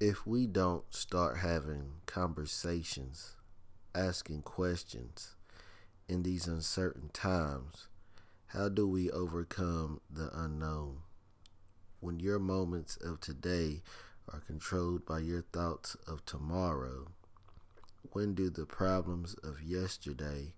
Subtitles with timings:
[0.00, 3.34] if we don't start having conversations,
[3.96, 5.34] asking questions
[6.08, 7.88] in these uncertain times,
[8.48, 10.98] how do we overcome the unknown?
[11.98, 13.82] When your moments of today
[14.32, 17.08] are controlled by your thoughts of tomorrow,
[18.12, 20.54] when do the problems of yesterday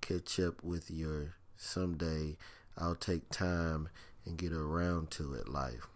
[0.00, 2.36] catch up with your someday
[2.76, 3.88] I'll take time
[4.26, 5.86] and get around to it life?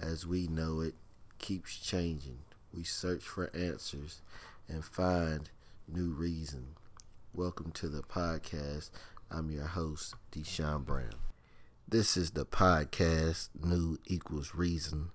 [0.00, 0.94] As we know it,
[1.42, 2.38] keeps changing.
[2.72, 4.22] We search for answers
[4.68, 5.50] and find
[5.88, 6.76] new reason.
[7.34, 8.90] Welcome to the podcast.
[9.28, 11.16] I'm your host, Deshaun Brown.
[11.86, 15.10] This is the podcast, New Equals Reason.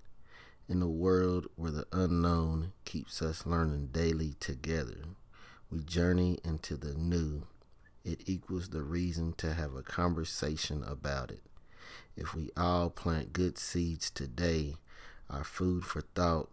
[0.67, 5.05] In a world where the unknown keeps us learning daily together,
[5.71, 7.43] we journey into the new.
[8.03, 11.43] It equals the reason to have a conversation about it.
[12.17, 14.75] If we all plant good seeds today,
[15.29, 16.49] our food for thought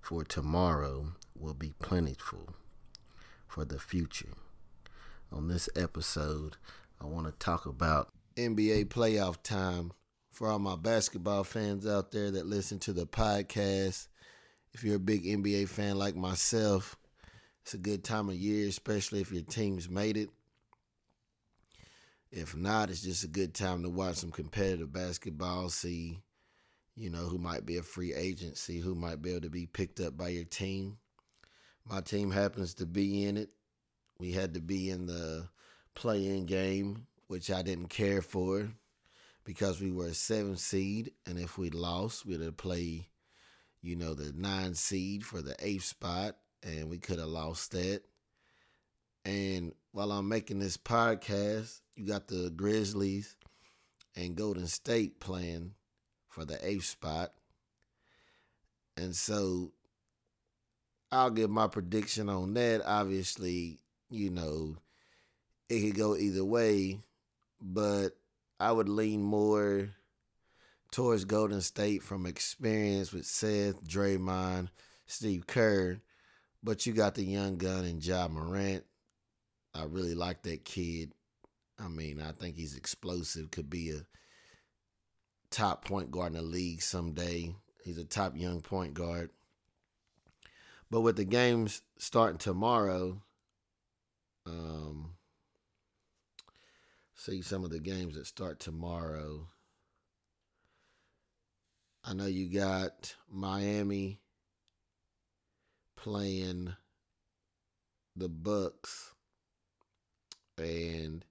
[0.00, 2.54] for tomorrow will be plentiful
[3.46, 4.34] for the future.
[5.32, 6.56] On this episode,
[7.00, 9.92] I want to talk about NBA playoff time
[10.30, 14.08] for all my basketball fans out there that listen to the podcast.
[14.72, 16.96] If you're a big NBA fan like myself,
[17.62, 20.30] it's a good time of year, especially if your team's made it.
[22.30, 26.20] If not, it's just a good time to watch some competitive basketball, see
[26.94, 30.00] you know, who might be a free agency, who might be able to be picked
[30.00, 30.98] up by your team.
[31.88, 33.50] My team happens to be in it.
[34.18, 35.48] We had to be in the
[35.94, 38.68] play in game, which I didn't care for
[39.44, 41.12] because we were a seven seed.
[41.26, 43.06] And if we lost, we'd have played,
[43.80, 46.36] you know, the nine seed for the eighth spot.
[46.62, 48.02] And we could have lost that.
[49.24, 53.36] And while I'm making this podcast, you got the Grizzlies
[54.14, 55.74] and Golden State playing
[56.32, 57.32] for the eighth spot.
[58.96, 59.70] And so
[61.12, 62.82] I'll give my prediction on that.
[62.86, 63.80] Obviously,
[64.10, 64.76] you know,
[65.68, 67.00] it could go either way,
[67.60, 68.10] but
[68.58, 69.90] I would lean more
[70.90, 74.68] towards Golden State from experience with Steph, Draymond,
[75.06, 76.00] Steve Kerr.
[76.62, 78.84] But you got the young gun and Ja Morant.
[79.74, 81.12] I really like that kid.
[81.78, 84.06] I mean, I think he's explosive, could be a
[85.52, 87.54] top point guard in the league someday.
[87.84, 89.30] He's a top young point guard.
[90.90, 93.22] But with the games starting tomorrow,
[94.46, 95.12] um,
[97.14, 99.48] see some of the games that start tomorrow.
[102.04, 104.20] I know you got Miami
[105.96, 106.74] playing
[108.16, 109.14] the Bucks,
[110.58, 111.24] and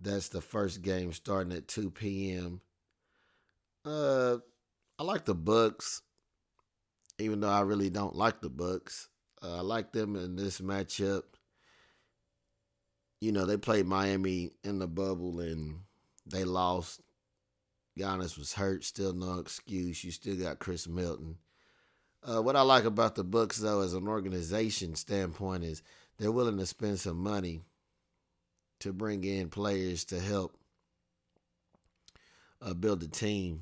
[0.00, 2.60] that's the first game starting at 2 p.m.
[3.84, 4.38] Uh,
[4.98, 6.02] I like the Bucks,
[7.18, 9.08] even though I really don't like the Bucks.
[9.42, 11.22] Uh, I like them in this matchup.
[13.20, 15.80] You know, they played Miami in the bubble and
[16.26, 17.00] they lost.
[17.98, 20.02] Giannis was hurt, still no excuse.
[20.02, 21.36] You still got Khris Middleton.
[22.22, 25.82] Uh, what I like about the Bucks, though, as an organization standpoint, is
[26.18, 27.60] they're willing to spend some money
[28.80, 30.56] to bring in players to help
[32.62, 33.60] uh, build a team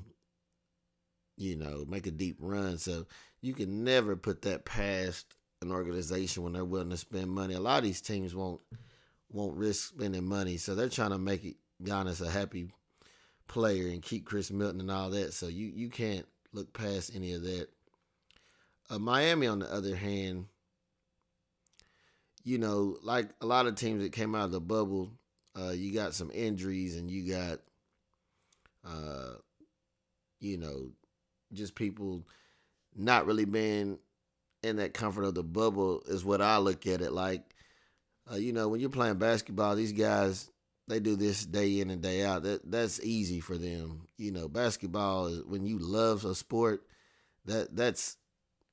[1.37, 2.77] you know, make a deep run.
[2.77, 3.05] So
[3.41, 5.25] you can never put that past
[5.61, 7.53] an organization when they're willing to spend money.
[7.53, 8.61] A lot of these teams won't
[9.31, 12.71] won't risk spending money, so they're trying to make it Giannis a happy
[13.47, 15.33] player and keep Chris Milton and all that.
[15.33, 17.67] So you you can't look past any of that.
[18.89, 20.45] Uh, Miami, on the other hand,
[22.43, 25.11] you know, like a lot of teams that came out of the bubble,
[25.59, 27.59] uh, you got some injuries and you got,
[28.85, 29.35] uh,
[30.39, 30.91] you know,
[31.53, 32.25] just people
[32.95, 33.99] not really being
[34.61, 37.43] in that comfort of the bubble is what I look at it like.
[38.31, 40.49] Uh, you know, when you're playing basketball, these guys
[40.87, 42.43] they do this day in and day out.
[42.43, 44.07] That that's easy for them.
[44.17, 46.83] You know, basketball is when you love a sport,
[47.45, 48.17] that that's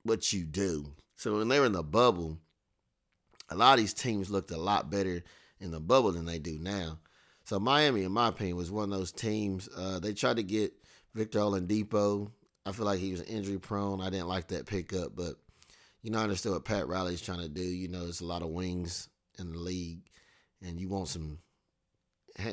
[0.02, 0.92] what you do.
[1.16, 2.38] So when they were in the bubble,
[3.48, 5.22] a lot of these teams looked a lot better
[5.60, 6.98] in the bubble than they do now.
[7.44, 9.68] So Miami, in my opinion, was one of those teams.
[9.76, 10.72] Uh, they tried to get
[11.14, 12.30] Victor Oladipo
[12.70, 14.00] I feel like he was injury prone.
[14.00, 15.34] I didn't like that pickup, but
[16.02, 17.62] you know, I understand what Pat Riley's trying to do.
[17.62, 19.08] You know, there's a lot of wings
[19.40, 20.02] in the league,
[20.62, 21.38] and you want some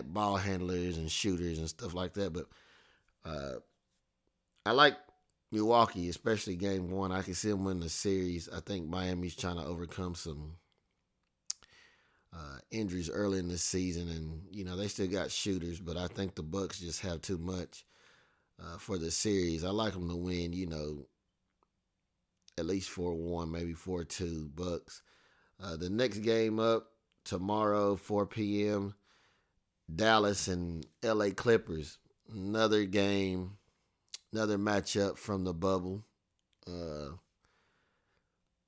[0.05, 2.33] ball handlers and shooters and stuff like that.
[2.33, 2.45] But
[3.23, 3.59] uh,
[4.65, 4.97] I like
[5.51, 7.11] Milwaukee, especially game one.
[7.11, 8.49] I can see them win the series.
[8.49, 10.53] I think Miami's trying to overcome some
[12.33, 16.07] uh, injuries early in the season, and you know they still got shooters, but I
[16.07, 17.85] think the Bucks just have too much
[18.61, 19.63] uh, for the series.
[19.63, 21.07] I like them to win, you know,
[22.57, 25.01] at least four one, maybe four two Bucks.
[25.61, 26.91] Uh, the next game up
[27.23, 28.93] tomorrow, 4 p.m.
[29.93, 31.97] Dallas and LA Clippers.
[32.31, 33.57] Another game,
[34.31, 36.03] another matchup from the bubble.
[36.67, 37.15] Uh,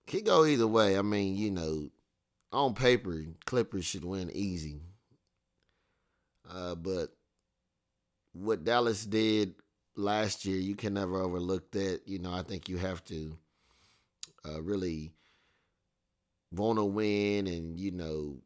[0.07, 0.97] could go either way.
[0.97, 1.89] I mean, you know,
[2.51, 4.81] on paper, Clippers should win easy.
[6.49, 7.09] Uh, but
[8.33, 9.53] what Dallas did
[9.95, 12.01] last year, you can never overlook that.
[12.05, 13.37] You know, I think you have to
[14.47, 15.13] uh, really
[16.51, 18.37] want to win, and you know,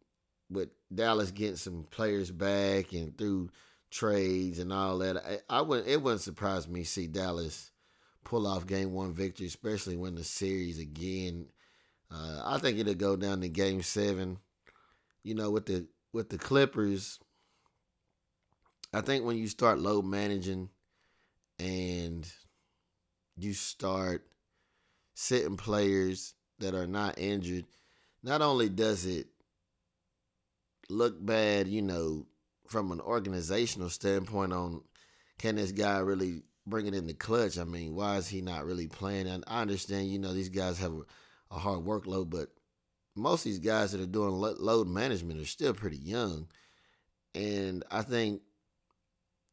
[0.50, 3.50] with Dallas getting some players back and through
[3.90, 5.88] trades and all that, I, I wouldn't.
[5.88, 7.72] It wouldn't surprise me to see Dallas
[8.24, 11.48] pull off game one victory, especially when the series again.
[12.12, 14.38] Uh, I think it'll go down to game seven.
[15.24, 17.20] You know, with the with the Clippers,
[18.94, 20.70] I think when you start load managing
[21.64, 22.30] and
[23.38, 24.26] you start
[25.14, 27.66] sitting players that are not injured,
[28.22, 29.28] not only does it
[30.90, 32.26] look bad, you know,
[32.68, 34.82] from an organizational standpoint on
[35.38, 37.58] can this guy really bring it in the clutch?
[37.58, 39.28] I mean, why is he not really playing?
[39.28, 42.50] And I understand, you know, these guys have a, hard workload, but
[43.16, 46.48] most of these guys that are doing load management are still pretty young.
[47.36, 48.42] And I think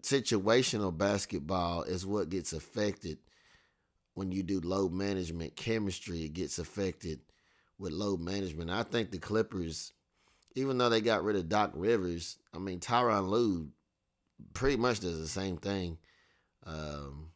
[0.02, 3.18] situational basketball is what gets affected
[4.14, 5.56] when you do load management.
[5.56, 7.20] Chemistry it gets affected
[7.78, 8.70] with load management.
[8.70, 9.92] I think the Clippers,
[10.54, 13.68] even though they got rid of Doc Rivers, I mean Tyronn Lue
[14.54, 15.98] pretty much does the same thing.
[16.64, 17.30] Um,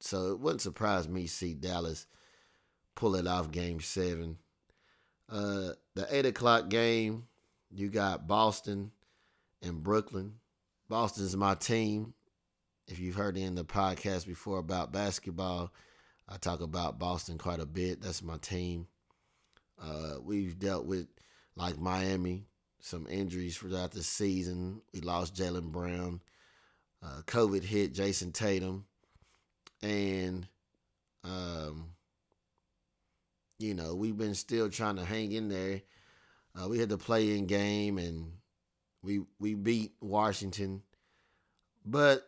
[0.00, 2.06] so it wouldn't surprise me to see Dallas
[2.94, 4.38] pull it off game seven.
[5.30, 7.26] Uh, the eight o'clock game,
[7.70, 8.90] you got Boston
[9.62, 10.34] and Brooklyn.
[10.92, 12.12] Boston's my team.
[12.86, 15.72] If you've heard in the podcast before about basketball,
[16.28, 18.02] I talk about Boston quite a bit.
[18.02, 18.88] That's my team.
[19.82, 21.06] Uh, we've dealt with
[21.56, 22.44] like Miami,
[22.80, 24.82] some injuries throughout the season.
[24.92, 26.20] We lost Jaylen Brown.
[27.02, 28.84] Uh, COVID hit Jayson Tatum,
[29.80, 30.46] and
[31.24, 31.94] um,
[33.58, 35.80] you know we've been still trying to hang in there.
[36.54, 38.32] Uh, we had the play in game, and
[39.02, 40.82] we we beat Washington,
[41.84, 42.26] but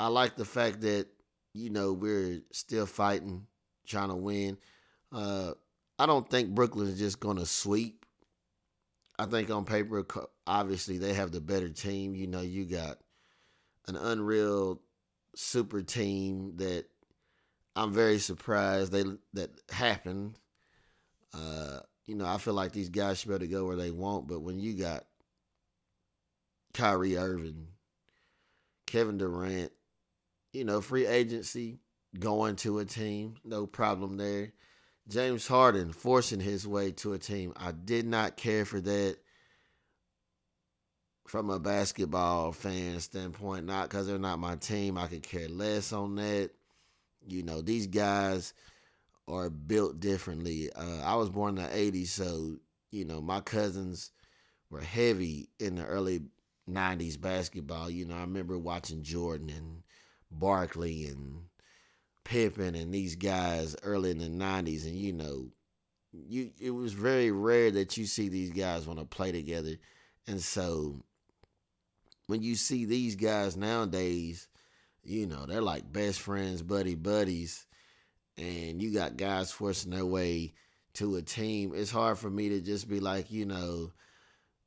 [0.00, 1.06] I like the fact that
[1.54, 3.46] you know we're still fighting,
[3.86, 4.58] trying to win.
[5.12, 5.52] Uh,
[5.98, 8.06] I don't think Brooklyn is just to sweep.
[9.18, 10.06] I think on paper,
[10.46, 12.14] obviously they have the better team.
[12.14, 12.98] You know, you got
[13.88, 14.80] an unreal
[15.34, 16.86] super team that
[17.74, 19.04] I'm very surprised they
[19.34, 20.38] that happened.
[21.34, 23.90] Uh, you know, I feel like these guys should be able to go where they
[23.90, 25.04] want, but when you got
[26.74, 27.68] Kyrie Irving,
[28.86, 29.72] Kevin Durant,
[30.52, 31.78] you know, free agency
[32.18, 34.52] going to a team, no problem there.
[35.08, 37.52] James Harden forcing his way to a team.
[37.56, 39.16] I did not care for that
[41.26, 44.98] from a basketball fan standpoint, not because they're not my team.
[44.98, 46.50] I could care less on that.
[47.26, 48.54] You know, these guys
[49.26, 50.70] are built differently.
[50.72, 52.56] Uh, I was born in the 80s, so,
[52.90, 54.10] you know, my cousins
[54.70, 56.22] were heavy in the early
[56.68, 57.90] 90s basketball.
[57.90, 59.82] You know, I remember watching Jordan and
[60.30, 61.42] Barkley and
[62.24, 64.84] Pippen and these guys early in the 90s.
[64.86, 65.48] And, you know,
[66.12, 69.76] you it was very rare that you see these guys want to play together.
[70.26, 71.04] And so
[72.26, 74.48] when you see these guys nowadays,
[75.02, 77.66] you know, they're like best friends, buddy buddies,
[78.36, 80.54] and you got guys forcing their way
[80.94, 81.72] to a team.
[81.74, 83.92] It's hard for me to just be like, you know,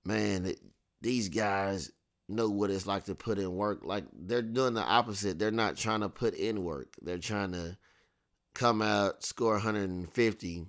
[0.04, 0.54] man,
[1.02, 1.92] these guys
[2.32, 3.82] know what it's like to put in work.
[3.84, 5.38] Like they're doing the opposite.
[5.38, 6.96] They're not trying to put in work.
[7.02, 7.78] They're trying to
[8.54, 10.66] come out, score 150,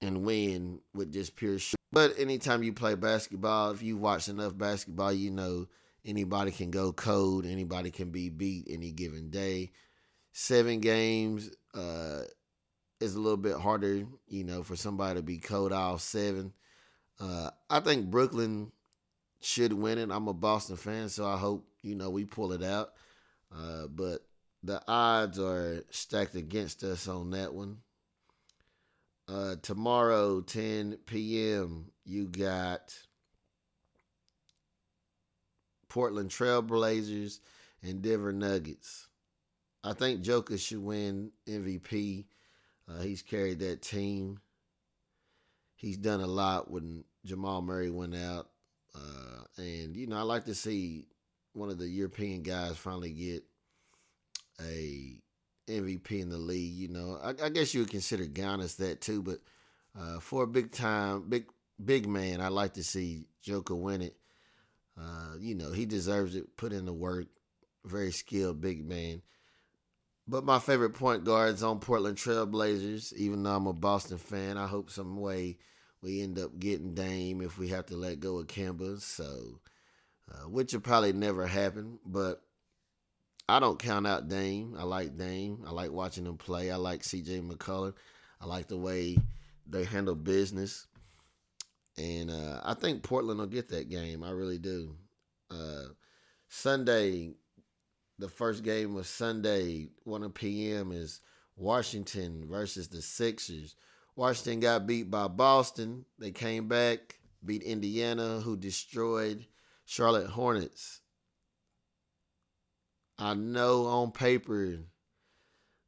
[0.00, 1.76] and win with just pure shit.
[1.90, 5.66] But anytime you play basketball, if you watch enough basketball, you know
[6.04, 9.72] anybody can go cold, Anybody can be beat any given day.
[10.32, 12.22] Seven games uh,
[13.00, 16.54] is a little bit harder, you know, for somebody to be cold all seven.
[17.20, 18.72] Uh, I think Brooklyn
[19.42, 20.10] should win it.
[20.10, 22.92] I'm a Boston fan, so I hope you know we pull it out.
[23.54, 24.24] Uh, but
[24.62, 27.78] the odds are stacked against us on that one.
[29.28, 32.94] Uh, tomorrow, 10 p.m., you got
[35.88, 37.40] Portland Trailblazers
[37.82, 39.08] and Denver Nuggets.
[39.84, 42.24] I think Joker should win MVP.
[42.88, 44.40] Uh, he's carried that team.
[45.74, 48.48] He's done a lot when Jamal Murray went out.
[48.94, 51.06] Uh, and you know, I like to see
[51.52, 53.44] one of the European guys finally get
[54.60, 55.16] a
[55.68, 56.74] MVP in the league.
[56.74, 59.38] You know, I, I guess you would consider Giannis that too, but
[59.98, 61.46] uh, for a big time, big
[61.82, 64.16] big man, I like to see Joker win it.
[64.98, 66.56] Uh, you know, he deserves it.
[66.56, 67.26] Put in the work.
[67.84, 69.22] Very skilled big man.
[70.28, 73.12] But my favorite point guards on Portland Trailblazers.
[73.14, 75.58] Even though I'm a Boston fan, I hope some way
[76.02, 79.00] we end up getting Dame if we have to let go of Kemba.
[79.00, 79.60] So,
[80.30, 81.98] uh, which will probably never happen.
[82.04, 82.42] But
[83.48, 84.74] I don't count out Dame.
[84.78, 85.64] I like Dame.
[85.66, 86.70] I like watching him play.
[86.70, 87.40] I like C.J.
[87.40, 87.94] McCollum.
[88.40, 89.16] I like the way
[89.66, 90.86] they handle business.
[91.96, 94.24] And uh, I think Portland will get that game.
[94.24, 94.96] I really do.
[95.50, 95.84] Uh,
[96.48, 97.34] Sunday,
[98.18, 100.90] the first game of Sunday, 1 p.m.
[100.90, 101.20] is
[101.56, 103.76] Washington versus the Sixers.
[104.14, 106.04] Washington got beat by Boston.
[106.18, 109.46] They came back, beat Indiana, who destroyed
[109.84, 111.00] Charlotte Hornets.
[113.18, 114.78] I know on paper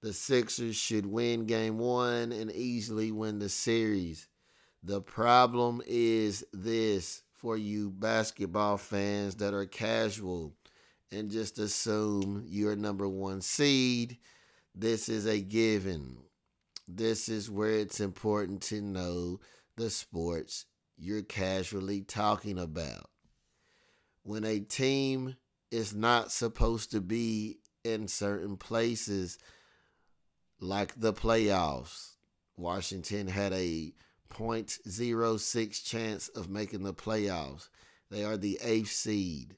[0.03, 4.29] the Sixers should win game one and easily win the series.
[4.83, 10.55] The problem is this for you basketball fans that are casual
[11.11, 14.19] and just assume you're number one seed.
[14.75, 16.19] This is a given.
[16.87, 19.41] This is where it's important to know
[19.77, 23.11] the sports you're casually talking about.
[24.23, 25.37] When a team
[25.71, 29.39] is not supposed to be in certain places,
[30.61, 32.13] like the playoffs,
[32.57, 33.93] Washington had a
[34.31, 37.69] 0.06 chance of making the playoffs.
[38.11, 39.57] They are the eighth seed.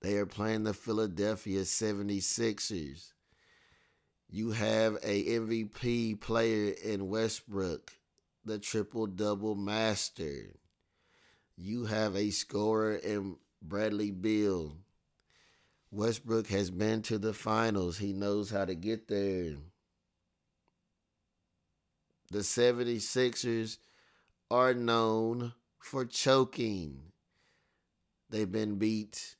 [0.00, 3.12] They are playing the Philadelphia 76ers.
[4.30, 7.92] You have a MVP player in Westbrook,
[8.44, 10.54] the triple double master.
[11.56, 14.76] You have a scorer in Bradley Beal.
[15.90, 17.96] Westbrook has been to the finals.
[17.96, 19.56] He knows how to get there.
[22.30, 23.78] The 76ers
[24.50, 27.00] are known for choking.
[28.28, 29.36] They've been beat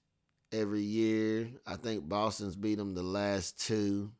[0.50, 1.50] every year.
[1.66, 4.12] I think Boston's beat them the last two.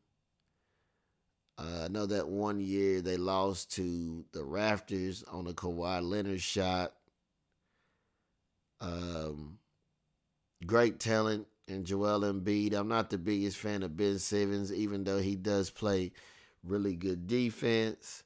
[1.58, 6.40] Uh, I know that one year they lost to the Raptors on a Kawhi Leonard
[6.40, 6.92] shot.
[8.80, 9.58] Um,
[10.64, 12.74] great talent in Joel Embiid.
[12.74, 16.12] I'm not the biggest fan of Ben Simmons, even though he does play
[16.62, 18.22] really good defense.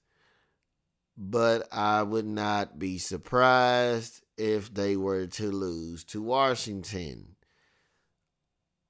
[1.16, 7.36] But I would not be surprised if they were to lose to Washington.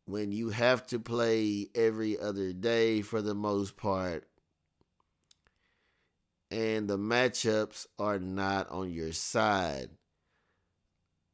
[0.04, 4.26] When you have to play every other day for the most part,
[6.52, 9.88] and the matchups are not on your side.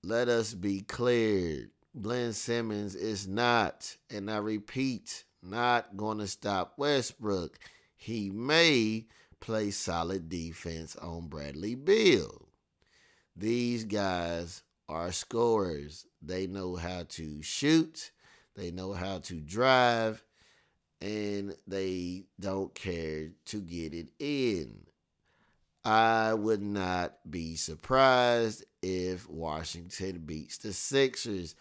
[0.05, 1.71] Let us be clear.
[1.93, 7.59] Ben Simmons is not, and I repeat, not going to stop Westbrook.
[7.97, 9.07] He may
[9.41, 12.47] play solid defense on Bradley Beal.
[13.35, 16.07] These guys are scorers.
[16.23, 18.13] They know how to shoot,
[18.55, 20.23] they know how to drive,
[21.01, 24.88] and they don't care to get it in.
[25.89, 31.55] I would not be surprised if Washington beats the Sixers.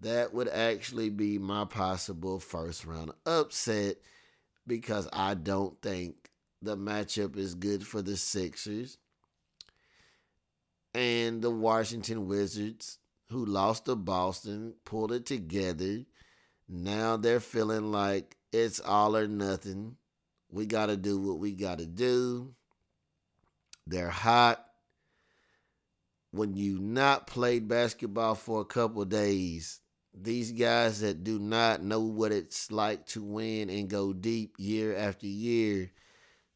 [0.00, 3.96] That would actually be my possible first round upset
[4.66, 6.30] because I don't think
[6.62, 8.96] the matchup is good for the Sixers.
[10.94, 12.96] And the Washington Wizards,
[13.28, 16.06] who lost to Boston, pulled it together.
[16.66, 19.96] Now they're feeling like it's all or nothing.
[20.50, 22.54] We got to do what we got to do.
[23.86, 24.64] They're hot.
[26.30, 29.80] When you not played basketball for a couple days,
[30.12, 34.96] these guys that do not know what it's like to win and go deep year
[34.96, 35.90] after year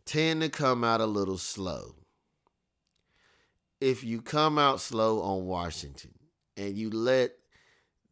[0.04, 1.94] tend to come out a little slow.
[3.80, 6.14] If you come out slow on Washington
[6.56, 7.32] and you let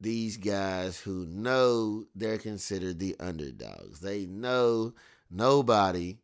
[0.01, 4.95] these guys who know they're considered the underdogs, they know
[5.31, 6.19] nobody,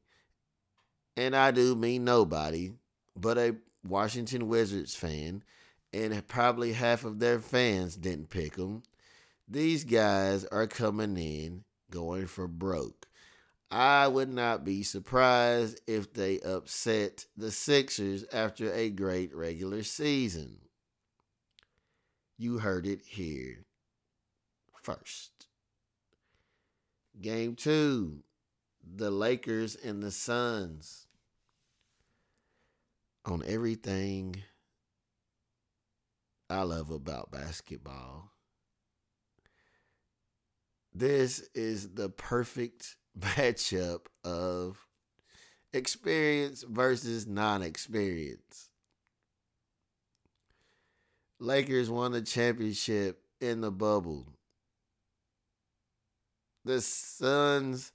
[1.17, 2.73] and I do mean nobody,
[3.17, 5.43] but a Washington Wizards fan,
[5.93, 8.83] and probably half of their fans didn't pick them.
[9.49, 13.07] These guys are coming in going for broke.
[13.71, 20.59] I would not be surprised if they upset the Sixers after a great regular season.
[22.39, 23.65] You heard it here
[24.83, 25.47] first.
[27.21, 28.23] Game two,
[28.83, 31.07] the Lakers and the Suns
[33.25, 34.43] on everything
[36.51, 38.31] I love about basketball.
[40.95, 44.87] This is the perfect matchup of
[45.73, 48.69] experience versus non experience.
[51.39, 54.29] Lakers won the championship in the bubble.
[56.65, 57.93] The Suns,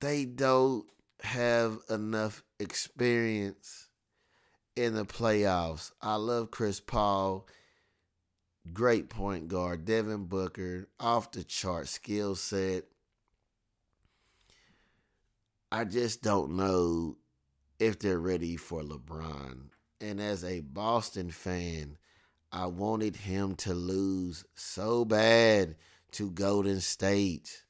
[0.00, 0.86] they don't
[1.24, 3.88] have enough experience
[4.76, 5.90] in the playoffs.
[6.00, 7.46] I love Chris Paul,
[8.72, 9.84] great point guard.
[9.84, 12.84] Devin Booker, off the chart skill set.
[15.72, 17.16] I just don't know
[17.80, 19.70] if they're ready for LeBron.
[20.00, 21.96] And as a Boston fan,
[22.52, 25.76] I wanted him to lose so bad
[26.12, 27.64] to Golden State.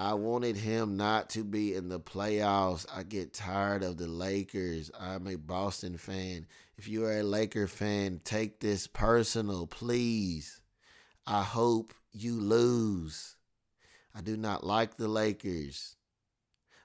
[0.00, 2.86] I wanted him not to be in the playoffs.
[2.90, 4.90] I get tired of the Lakers.
[4.98, 6.46] I'm a Boston fan.
[6.78, 10.62] If you are a Laker fan, take this personal, please.
[11.26, 13.36] I hope you lose.
[14.14, 15.96] I do not like the Lakers.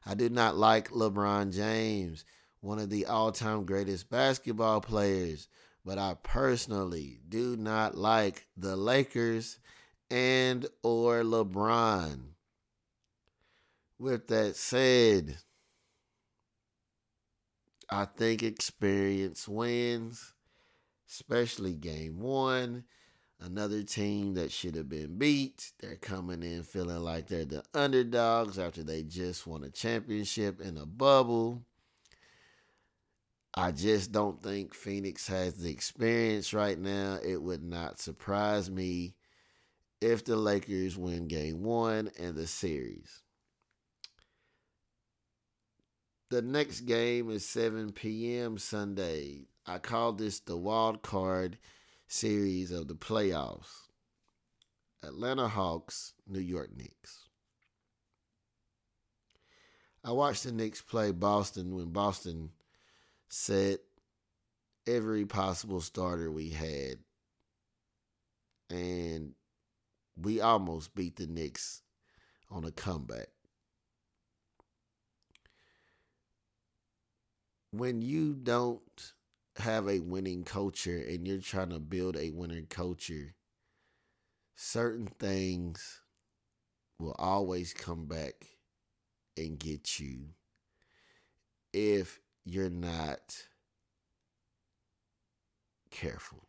[0.05, 2.25] I do not like LeBron James,
[2.59, 5.47] one of the all time greatest basketball players,
[5.85, 9.57] but I personally do not like the Lakers
[10.11, 12.34] and or LeBron.
[13.97, 15.37] With that said,
[17.89, 20.33] I think experience wins,
[21.09, 22.85] especially game one.
[23.39, 25.73] Another team that should have been beat.
[25.79, 30.77] They're coming in feeling like they're the underdogs after they just won a championship in
[30.77, 31.63] a bubble.
[33.55, 37.19] I just don't think Phoenix has the experience right now.
[37.23, 39.15] It would not surprise me
[40.01, 43.23] if the Lakers win game one and the series.
[46.31, 48.57] The next game is 7 p.m.
[48.57, 49.45] Sunday.
[49.67, 51.59] I call this the wild card
[52.07, 53.87] series of the playoffs.
[55.03, 57.29] Atlanta Hawks, New York Knicks.
[60.03, 62.49] I watched the Knicks play Boston when Boston
[63.29, 63.79] set
[64.87, 66.97] every possible starter we had.
[68.71, 69.33] And
[70.19, 71.83] we almost beat the Knicks
[72.49, 73.27] on a comeback.
[77.79, 79.13] When you don't
[79.57, 83.35] have a winning culture and you're trying to build a winning culture,
[84.55, 86.01] certain things
[86.99, 88.47] will always come back
[89.37, 90.29] and get you
[91.73, 93.47] if you're not
[95.91, 96.47] careful.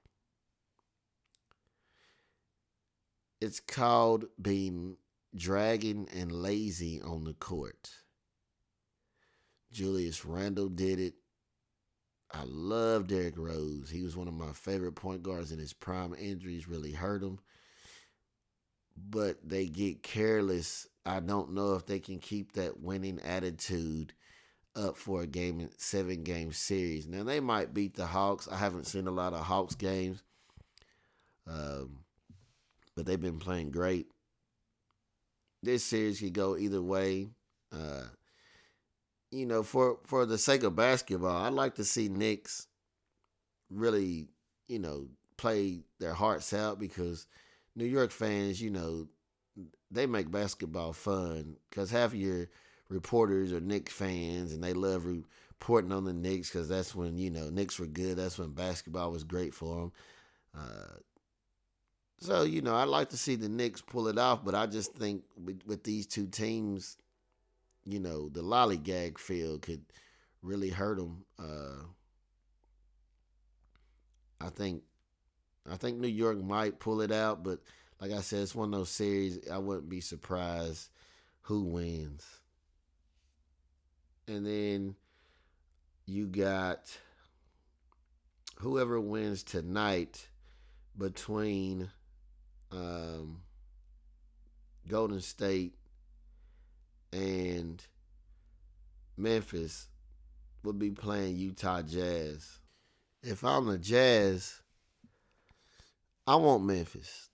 [3.40, 4.96] It's called being
[5.34, 7.90] dragging and lazy on the court.
[9.72, 11.14] Julius Randle did it.
[12.32, 13.90] I love Derrick Rose.
[13.90, 16.14] He was one of my favorite point guards in his prime.
[16.14, 17.38] Injuries really hurt him.
[18.96, 20.86] But they get careless.
[21.04, 24.14] I don't know if they can keep that winning attitude
[24.74, 27.06] up for a game seven game series.
[27.06, 28.48] Now they might beat the Hawks.
[28.50, 30.22] I haven't seen a lot of Hawks games.
[31.46, 32.00] Um,
[32.94, 34.06] but they've been playing great.
[35.62, 37.28] This series could go either way.
[37.72, 38.04] Uh,
[39.30, 42.66] you know, for for the sake of basketball, I'd like to see Knicks
[43.70, 44.28] really,
[44.68, 47.26] you know, play their hearts out because
[47.74, 49.08] New York fans, you know,
[49.90, 52.48] they make basketball fun because half of your
[52.88, 57.30] reporters are Knicks fans and they love reporting on the Knicks because that's when you
[57.30, 58.16] know Knicks were good.
[58.16, 59.92] That's when basketball was great for them.
[60.56, 60.98] Uh,
[62.20, 64.94] so you know, I'd like to see the Knicks pull it off, but I just
[64.94, 66.96] think with, with these two teams,
[67.86, 69.84] you know, the lollygag field could
[70.42, 71.24] really hurt them.
[71.38, 71.84] Uh,
[74.40, 74.82] I think,
[75.70, 77.60] I think New York might pull it out, but
[78.00, 79.38] like I said, it's one of those series.
[79.50, 80.90] I wouldn't be surprised
[81.42, 82.26] who wins.
[84.28, 84.96] And then
[86.04, 86.98] you got
[88.56, 90.28] whoever wins tonight
[90.98, 91.88] between
[92.72, 93.42] um,
[94.88, 95.75] Golden State
[97.12, 97.84] and
[99.16, 99.88] Memphis
[100.62, 102.58] would be playing Utah Jazz.
[103.22, 104.60] If I'm the Jazz,
[106.26, 107.30] I want Memphis.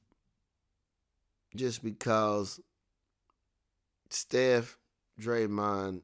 [1.54, 2.60] Just because
[4.10, 4.78] Steph,
[5.20, 6.02] Draymond,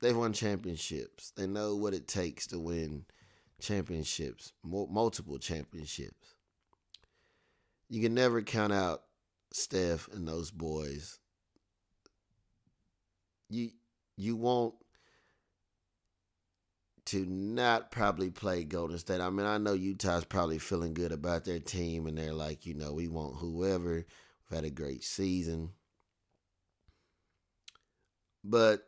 [0.00, 1.32] they've won championships.
[1.36, 3.04] They know what it takes to win
[3.60, 6.34] championships, multiple championships.
[7.88, 9.02] You can never count out
[9.52, 11.18] Steph and those boys
[13.48, 13.70] you
[14.16, 14.74] you want
[17.06, 19.20] to not probably play Golden State.
[19.20, 22.74] I mean, I know Utah's probably feeling good about their team, and they're like, you
[22.74, 23.94] know, we want whoever.
[23.94, 25.70] We've had a great season.
[28.42, 28.82] But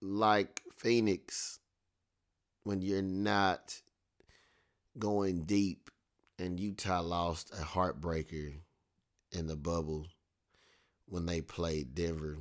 [0.00, 1.58] like Phoenix,
[2.64, 3.80] when you're not
[4.98, 5.90] going deep
[6.38, 8.60] and Utah lost a heartbreaker
[9.32, 10.06] in the bubble
[11.06, 12.38] when they played Denver.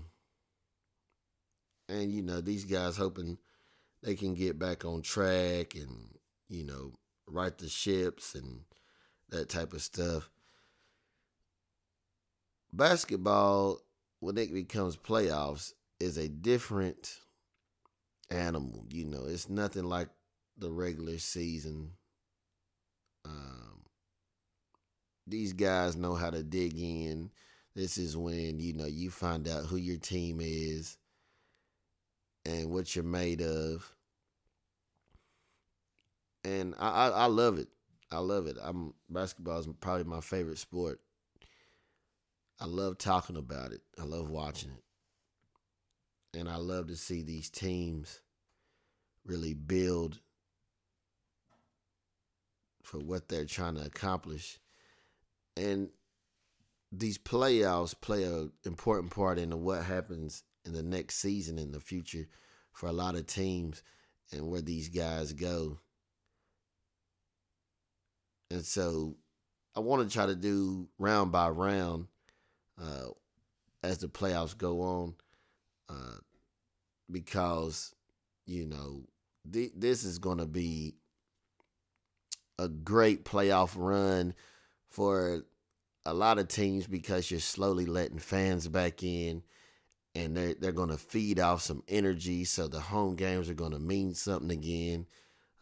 [1.90, 3.38] And, you know, these guys hoping
[4.04, 6.18] they can get back on track and,
[6.50, 6.94] you know,
[7.28, 8.62] right the ships and
[9.30, 10.30] that type of stuff.
[12.74, 13.80] Basketball,
[14.20, 17.18] when it becomes playoffs, is a different
[18.30, 18.86] animal.
[18.90, 20.10] You know, it's nothing like
[20.58, 21.92] the regular season.
[23.26, 23.82] Um,
[25.26, 27.32] these guys know how to dig in.
[27.76, 30.98] This is when you know you find out who your team is
[32.48, 33.94] and what you're made of.
[36.46, 37.68] And I, I, I love it.
[38.10, 38.56] I love it.
[38.64, 41.02] I'm basketball is probably my favorite sport.
[42.60, 43.82] I love talking about it.
[44.00, 46.40] I love watching it.
[46.40, 48.22] And I love to see these teams
[49.26, 50.20] really build
[52.82, 54.58] for what they're trying to accomplish.
[55.58, 55.90] And
[56.94, 61.80] these playoffs play an important part in what happens in the next season in the
[61.80, 62.28] future
[62.72, 63.82] for a lot of teams
[64.32, 65.80] and where these guys go.
[68.52, 69.16] And so
[69.76, 72.08] I want to try to do round by round
[72.82, 73.08] uh,
[73.84, 75.16] as the playoffs go on
[75.90, 76.18] uh,
[77.12, 77.94] because,
[78.46, 79.04] you know,
[79.52, 80.96] th- this is going to be
[82.60, 84.34] a great playoff run
[84.90, 85.44] for
[86.06, 89.44] a lot of teams because you're slowly letting fans back in
[90.18, 92.44] and they're, they're going to feed off some energy.
[92.44, 95.06] So the home games are going to mean something again.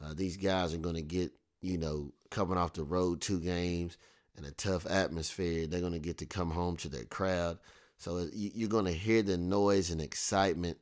[0.04, 3.98] Uh, these guys are going to get, you know, coming off the road two games
[4.38, 5.68] and a tough atmosphere.
[5.68, 7.60] They're going to get to come home to their crowd.
[7.98, 10.78] So you're going to hear the noise and excitement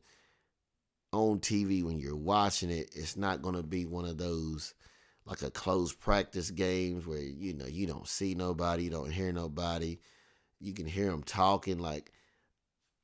[1.12, 2.92] on TV when you're watching it.
[2.94, 4.74] It's not going to be one of those
[5.26, 9.32] like a closed practice games where you know you don't see nobody, you don't hear
[9.32, 10.00] nobody.
[10.60, 12.12] You can hear them talking like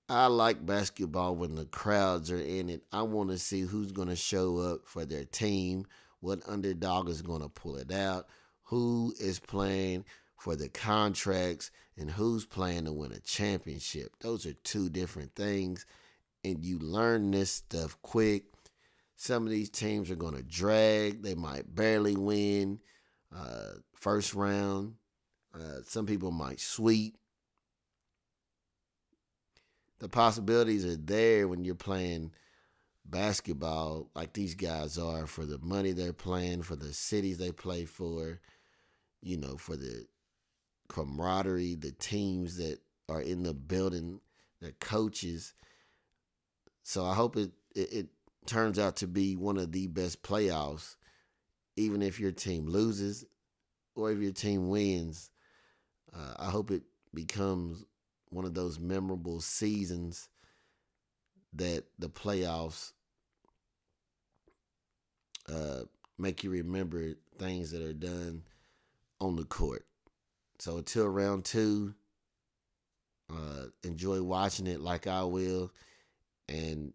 [0.09, 2.83] I like basketball when the crowds are in it.
[2.91, 5.85] I want to see who's going to show up for their team,
[6.19, 8.27] what underdog is going to pull it out,
[8.63, 14.15] who is playing for the contracts, and who's playing to win a championship.
[14.19, 15.85] Those are two different things.
[16.43, 18.45] And you learn this stuff quick
[19.21, 21.21] some of these teams are going to drag.
[21.21, 22.79] They might barely win
[23.35, 24.93] uh, first round.
[25.53, 27.17] Uh, some people might sweep.
[29.99, 32.31] The possibilities are there when you're playing
[33.05, 37.85] basketball like these guys are for the money they're playing, for the cities they play
[37.85, 38.39] for,
[39.21, 40.05] you know, for the
[40.87, 44.21] camaraderie, the teams that are in the building,
[44.61, 45.53] the coaches.
[46.83, 48.07] So I hope it, it, it
[48.45, 50.95] turns out to be one of the best playoffs,
[51.75, 53.25] even if your team loses
[53.95, 55.29] or if your team wins.
[56.15, 56.83] Uh, I hope it
[57.13, 57.85] becomes
[58.29, 60.29] one of those memorable seasons
[61.53, 62.93] that the playoffs
[65.51, 65.81] uh,
[66.17, 68.43] make you remember things that are done
[69.19, 69.85] on the court.
[70.59, 71.95] So until round two,
[73.31, 75.71] uh, enjoy watching it like I will,
[76.47, 76.93] and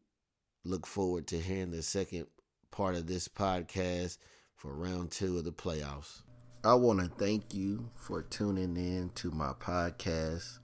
[0.65, 2.27] look forward to hearing the second
[2.71, 4.19] part of this podcast
[4.57, 6.23] for round two of the playoffs.
[6.65, 10.59] I want to thank you for tuning in to my podcast,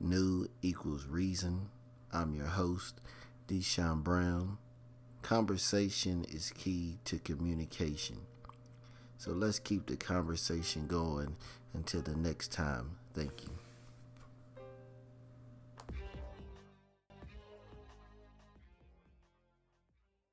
[0.00, 1.68] New Equals Reason.
[2.12, 3.00] I'm your host,
[3.48, 4.58] Deshaun Brown.
[5.22, 8.18] Conversation is key to communication.
[9.16, 11.36] So let's keep the conversation going
[11.74, 12.98] until the next time.
[13.12, 13.57] Thank you.